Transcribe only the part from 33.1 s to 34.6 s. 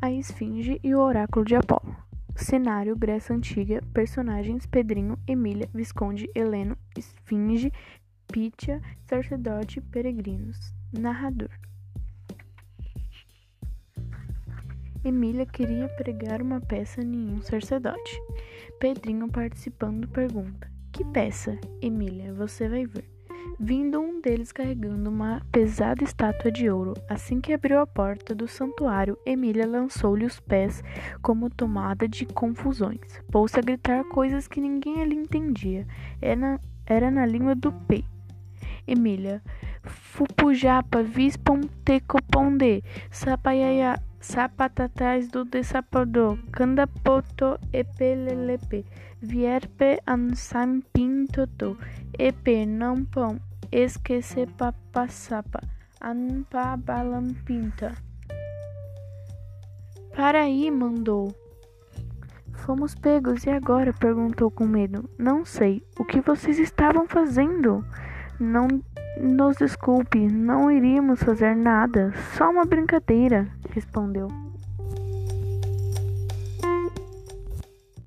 Pôs-se a gritar coisas